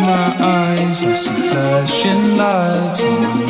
my 0.00 0.36
eyes, 0.40 1.02
I 1.02 1.12
see 1.12 1.50
flashing 1.50 2.36
lights 2.36 3.49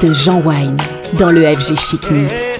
de 0.00 0.14
Jean 0.14 0.40
Wine 0.44 0.76
dans 1.18 1.30
le 1.30 1.42
FG 1.42 1.76
Chic 1.76 2.10
Mix. 2.10 2.59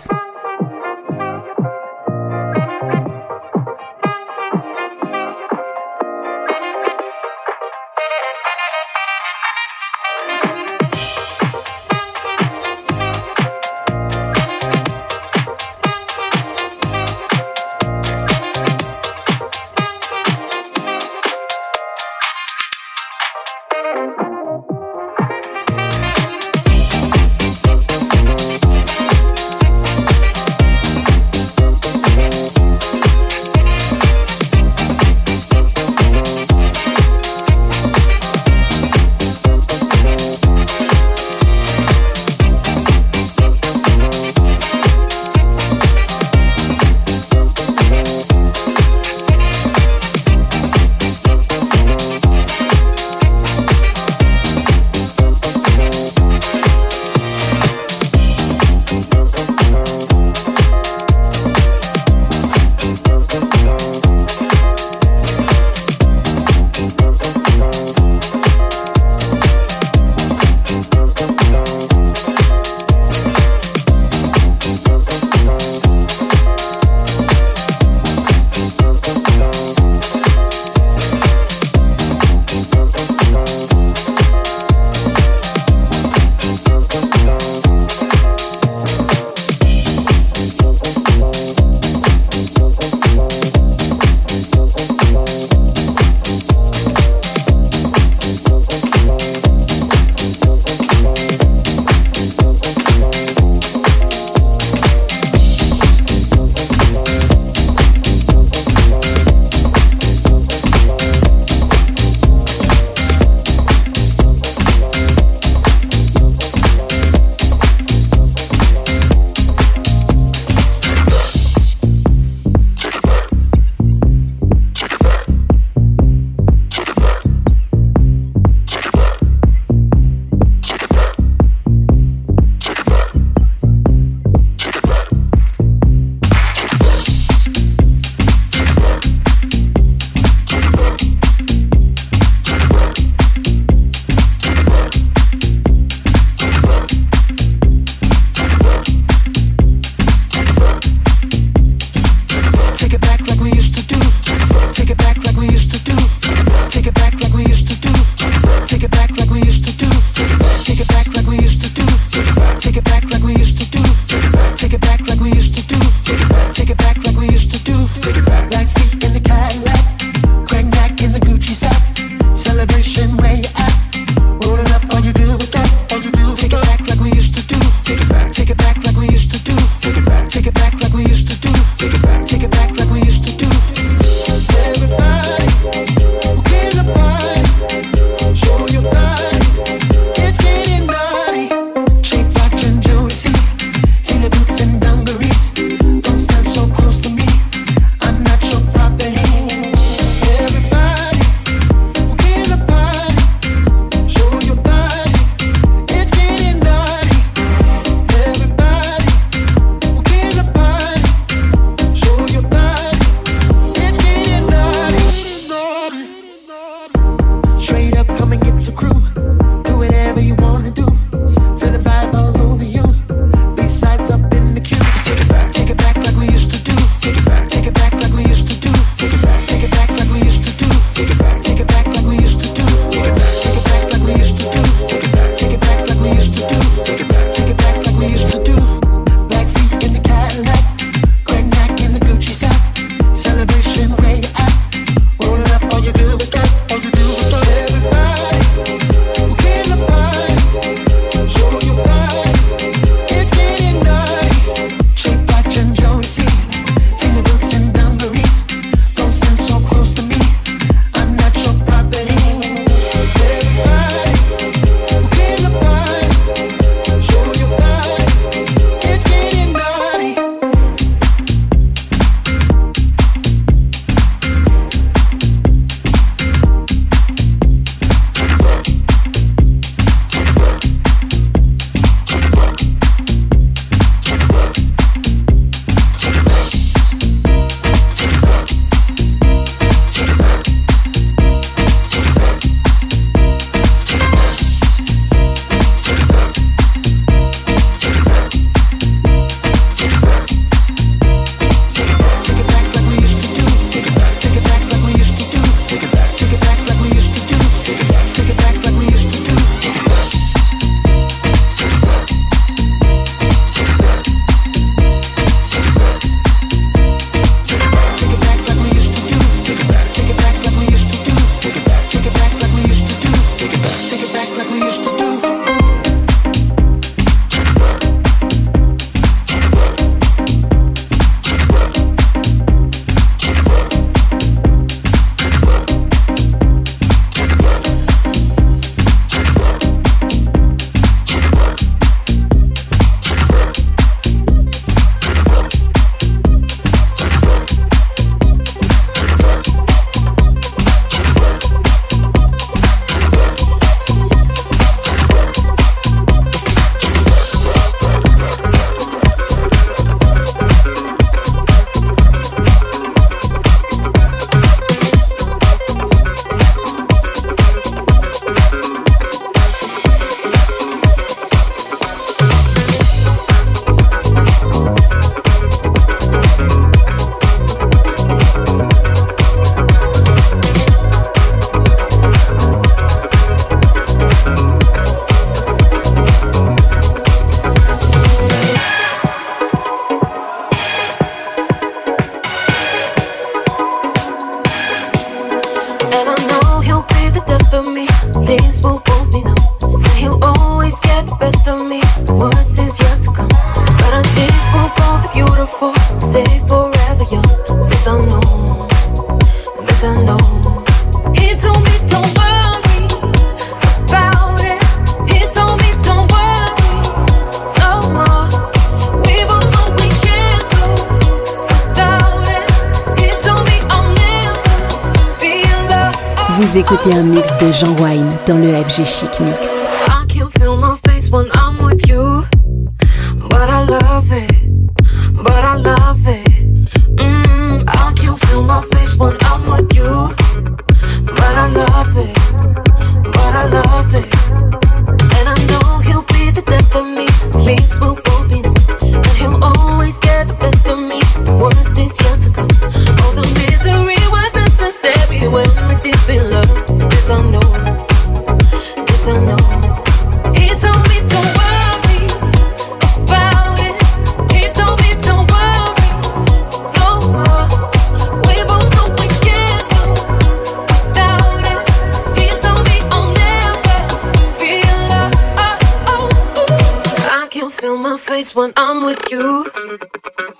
always 478.21 478.35
when 478.35 478.53
I'm 478.55 478.83
with 478.83 478.99
you. 479.09 479.49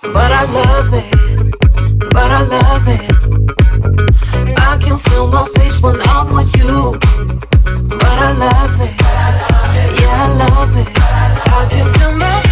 But 0.02 0.30
I 0.30 0.44
love 0.44 0.90
it, 0.92 1.50
but 2.10 2.30
I 2.30 2.42
love 2.42 2.86
it. 2.86 4.58
I 4.58 4.78
can 4.78 4.98
feel 4.98 5.26
my 5.26 5.46
face 5.56 5.82
when 5.82 6.00
I'm 6.02 6.32
with 6.32 6.54
you. 6.56 6.98
But 7.88 8.18
I 8.28 8.32
love 8.32 8.80
it, 8.80 8.94
yeah, 10.00 10.24
I 10.24 10.28
love 10.44 10.76
it. 10.76 10.88
I 11.58 11.66
can 11.70 11.88
feel 11.94 12.12
my 12.12 12.51